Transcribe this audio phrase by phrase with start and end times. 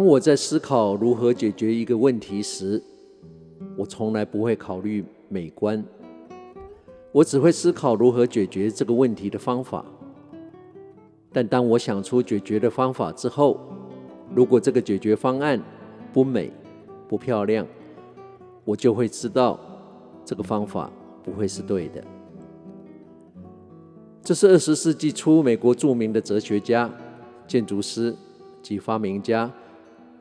[0.00, 2.82] 当我在思考如何解决一个问题时，
[3.76, 5.84] 我从来不会考虑美观，
[7.12, 9.84] 我只会思考如何解决这个问题的方法。
[11.30, 13.60] 但当我想出解决的方法之后，
[14.34, 15.60] 如果这个解决方案
[16.14, 16.50] 不美、
[17.06, 17.66] 不漂亮，
[18.64, 19.60] 我就会知道
[20.24, 20.90] 这个方法
[21.22, 22.02] 不会是对的。
[24.22, 26.90] 这是二十世纪初美国著名的哲学家、
[27.46, 28.16] 建筑师
[28.62, 29.52] 及发明家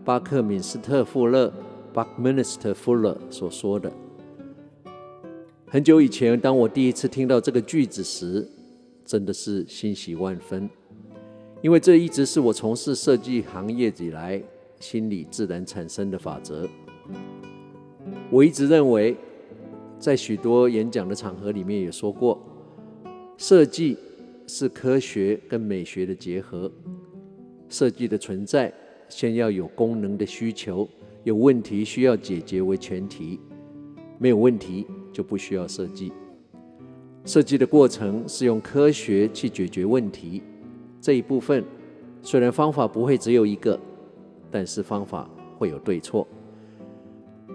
[0.06, 1.54] 巴克敏斯特·富勒
[1.94, 3.92] （Buckminster Fuller） 所说的。
[5.68, 8.48] 很久以前，当我第一次听到这个句子时，
[9.06, 10.70] 真的是欣喜万分。
[11.62, 14.42] 因为这一直是我从事设计行业以来
[14.80, 16.68] 心里自然产生的法则。
[18.32, 19.16] 我一直认为，
[20.00, 22.42] 在许多演讲的场合里面也说过，
[23.38, 23.98] 设计
[24.48, 26.72] 是科学跟美学的结合。
[27.68, 28.74] 设计的存在，
[29.10, 30.88] 先要有功能的需求，
[31.24, 33.40] 有问题需要解决为前提。
[34.18, 36.12] 没有问题就不需要设计。
[37.26, 40.42] 设计的过程是用科学去解决问题。
[41.02, 41.64] 这一部分
[42.22, 43.80] 虽然方法不会只有一个，
[44.52, 46.28] 但是方法会有对错。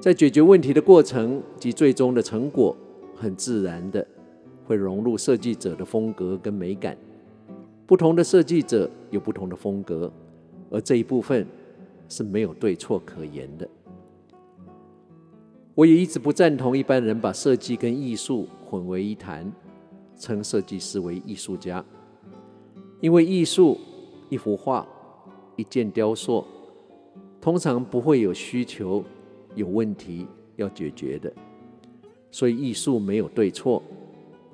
[0.00, 2.77] 在解决问题的过程及最终的成果，
[3.14, 4.06] 很自然的
[4.66, 6.96] 会融入设计者的风格跟美感。
[7.86, 10.11] 不同的设计者有不同的风格，
[10.75, 11.47] 而这一部分
[12.08, 13.69] 是没有对错可言的。
[15.77, 19.50] 我也一直不赞同一般人把设计跟艺术混为一谈，
[20.19, 21.84] 称设计师为艺术家。
[23.00, 23.78] 因为艺术，
[24.28, 24.84] 一幅画、
[25.55, 26.45] 一件雕塑，
[27.41, 29.05] 通常不会有需求、
[29.55, 31.33] 有问题要解决的，
[32.33, 33.80] 所以艺术没有对错，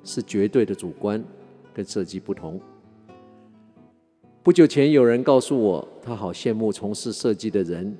[0.03, 1.23] 是绝对的主观，
[1.73, 2.61] 跟设计不同。
[4.43, 7.95] 不久前有人告诉我，他好羡慕从事设计的人，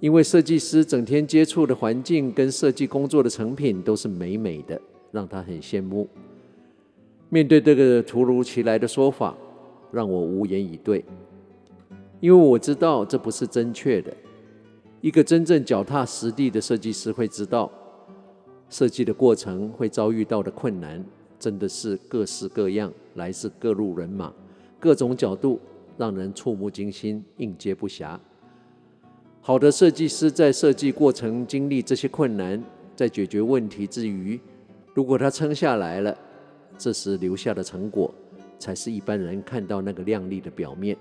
[0.00, 4.80] 因为设计师整天接触的环境跟设计工作的成品都是美美的，
[5.12, 6.08] 让他很羡慕。
[7.28, 9.36] 面对这个突如其来的说法，
[9.92, 11.04] 让我无言以对，
[12.18, 14.10] 因为我知道这不是正确的。
[15.02, 17.70] 一个真正脚踏实地的设计师会知道，
[18.70, 21.04] 设计的过程会遭遇到的困难，
[21.38, 24.32] 真的是各式各样，来自各路人马，
[24.80, 25.60] 各种角度，
[25.96, 28.18] 让人触目惊心，应接不暇。
[29.40, 32.62] 好的设计师在设计过程经历这些困难，
[32.94, 34.38] 在解决问题之余，
[34.94, 36.16] 如果他撑下来了，
[36.76, 38.12] 这时留下的成果，
[38.58, 40.96] 才是一般人看到那个亮丽的表面，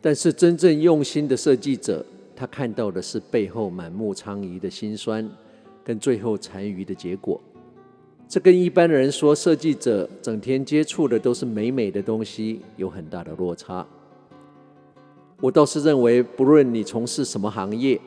[0.00, 2.04] 但是真正用心的设计者，
[2.34, 5.30] 他看到的是背后满目疮痍的辛酸，
[5.84, 7.40] 跟最后残余的结果。
[8.28, 13.86] 这跟一般人说设计者整天接触的都是美美的东西有很大的落差。
[15.40, 18.00] 我倒是认为，不论你从事什么行业，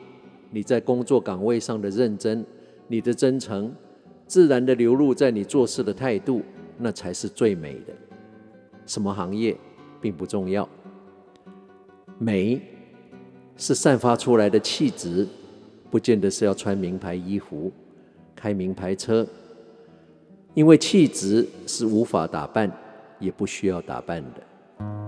[0.50, 2.44] 你在工作岗位上的认真，
[2.88, 3.72] 你的真诚，
[4.26, 6.42] 自然的流露在你做事的态度，
[6.76, 7.94] 那才是最美的。
[8.86, 9.56] 什么行业
[10.00, 10.68] 并不重要，
[12.18, 12.60] 美
[13.56, 15.26] 是散发出来的气质，
[15.90, 17.70] 不见得是要穿名牌衣服、
[18.34, 19.26] 开名牌车，
[20.54, 22.70] 因为气质是无法打扮，
[23.18, 25.07] 也不需要打扮的。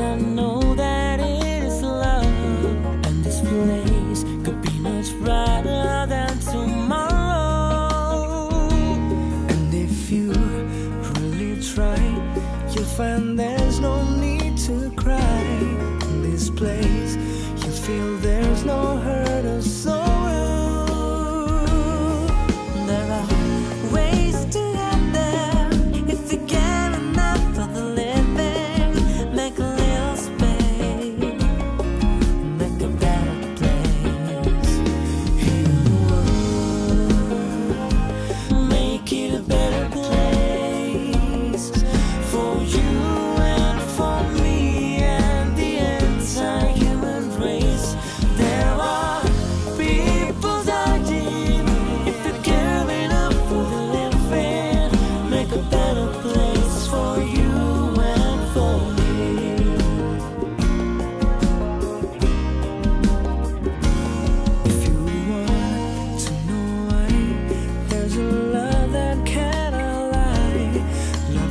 [0.00, 2.24] and I know that it's love.
[3.06, 7.88] And this place could be much brighter than tomorrow.
[9.48, 10.32] And if you
[11.20, 12.00] really try,
[12.70, 15.42] you'll find there's no need to cry.
[16.10, 17.16] In this place,
[17.60, 18.89] you'll feel there's no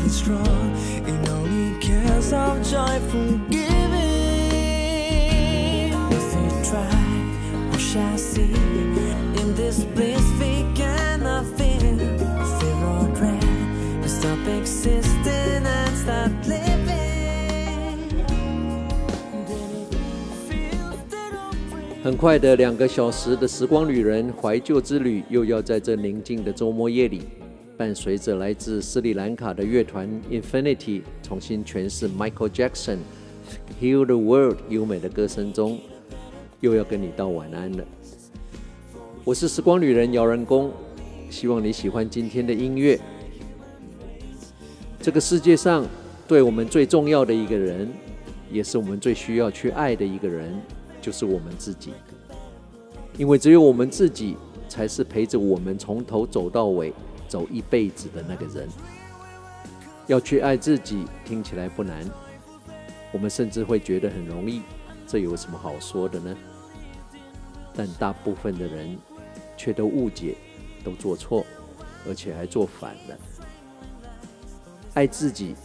[0.10, 4.00] Strong，it only cares of joy forgiven。
[6.12, 7.80] If you try，In
[9.56, 11.46] this place we cannot。
[11.56, 15.50] Fear or dread, we stop existing。
[16.48, 17.00] living.。
[22.04, 27.39] 很快的两个小时的时光旅人怀旧之旅又要在这宁静的周末夜里。
[27.80, 32.98] 伴随着来自斯里兰卡的乐团 Infinity 重新诠释 Michael Jackson
[33.82, 35.80] 《Heal the World》优美的歌声中，
[36.60, 37.86] 又要跟你道晚安了。
[39.24, 40.74] 我是时光旅人姚仁恭，
[41.30, 43.00] 希望你喜欢今天的音乐。
[45.02, 45.88] 这个世界上
[46.28, 47.90] 对我们最重要的一个人，
[48.52, 50.54] 也是我们最需要去爱的一个人。
[51.02, 51.92] 就是我们自己，
[53.18, 54.36] 因为只有我们自己
[54.68, 56.94] 才是陪着我们从头走到尾、
[57.30, 58.68] 走一辈子的那个人。
[60.08, 62.06] 要去爱自己，听起来不难，
[63.14, 64.64] 我们甚至会觉得很容易，
[65.08, 66.36] 这有什么好说的呢？
[67.74, 68.98] 但大部分的人
[69.56, 70.36] 却都误解，
[70.84, 71.46] 都做错，
[72.06, 73.18] 而且还做反了。
[74.96, 75.56] 爱自己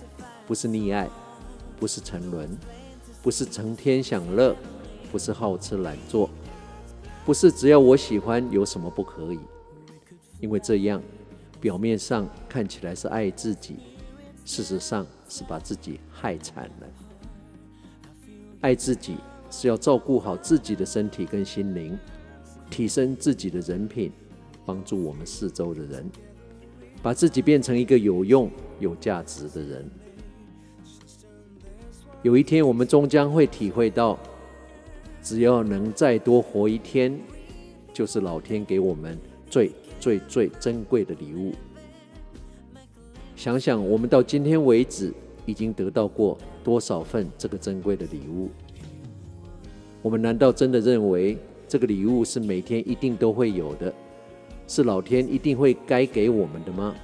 [0.46, 1.08] 不是溺爱，
[1.80, 2.48] 不是沉沦，
[3.20, 4.54] 不是成天享乐。
[5.12, 6.28] 不是好吃懒做，
[7.24, 9.38] 不是只要我喜欢有什么不可以，
[10.40, 11.00] 因为这样
[11.64, 13.76] 表面上看起来是爱自己，
[14.44, 16.86] 事实上是把自己害惨了。
[18.60, 19.16] 爱自己
[19.50, 21.98] 是要照顾好自己的身体跟心灵，
[22.68, 24.12] 提升自己的人品，
[24.66, 26.04] 帮助我们四周的人，
[27.02, 29.90] 把自己变成一个有用、有价值的人。
[32.20, 34.18] 有一天，我们终将会体会到。
[35.22, 37.18] 只要能再多活一天，
[37.90, 39.18] 就是老天给我们
[39.48, 39.72] 最
[40.04, 41.54] 最最珍贵的礼物。
[43.34, 45.10] 想想我们到今天为止
[45.46, 48.50] 已经得到过多少份这个珍贵的礼物？
[50.02, 53.90] 我们难道真的认为这个礼物是每天一定都会有的，
[54.68, 56.94] 是老天一定会该给我们的吗？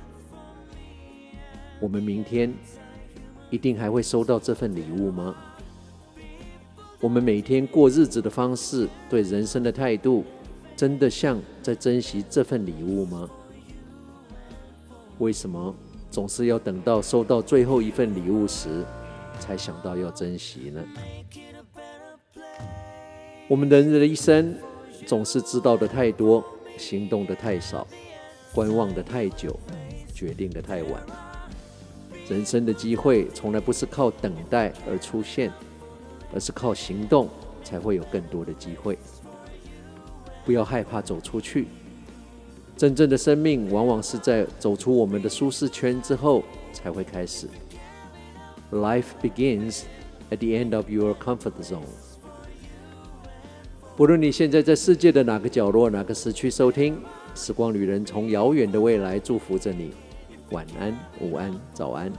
[1.80, 2.52] 我们明天
[3.48, 5.34] 一定还会收到这份礼物吗？
[7.00, 10.22] 我们每天过日子的方式，对人生的态度，
[10.80, 13.28] 真的像在珍惜这份礼物吗？
[15.18, 15.74] 为什么
[16.10, 18.82] 总是要等到收到最后一份礼物时，
[19.38, 20.82] 才想到要珍惜呢？
[23.46, 24.56] 我们人的一生
[25.04, 26.42] 总是知道的太多，
[26.78, 27.86] 行动的太少，
[28.54, 29.60] 观望的太久，
[30.14, 31.02] 决定的太晚。
[32.26, 35.52] 人生的机会从来不是靠等待而出现。
[36.32, 37.28] 而是靠行动
[37.64, 38.96] 才会有更多的机会。
[40.44, 41.66] 不要害怕走出去，
[42.76, 46.42] 真正的生命往往是在走出我们的舒适圈之后
[46.72, 47.46] 才会开始。
[48.70, 49.82] Life begins
[50.30, 51.80] at the end of your comfort zone。
[53.96, 56.96] 不论你现在在世界的哪个角落、哪个时区收听，
[57.34, 59.90] 时光旅人从遥远的未来祝福着你。
[60.52, 62.10] 晚安、午安、早安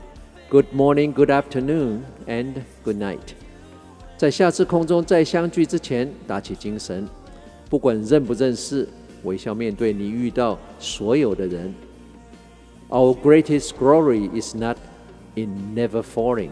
[0.48, 3.18] ，Good morning, Good afternoon, and Good night。
[4.16, 7.08] 在下次空中再相聚之前，打起精神，
[7.72, 8.86] 不管认不认识，
[9.22, 11.74] 微笑面对你遇到所有的人。
[12.90, 14.76] Our greatest glory is not
[15.36, 16.50] in never falling,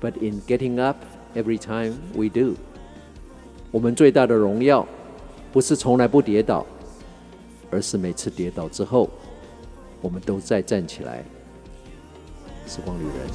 [0.00, 0.96] but in getting up
[1.34, 2.54] every time we do。
[3.70, 4.86] 我们最大的荣耀，
[5.52, 6.64] 不是从来不跌倒，
[7.70, 9.10] 而是每次跌倒之后，
[10.00, 11.22] 我们都再站起来。
[12.66, 13.28] 时光旅人，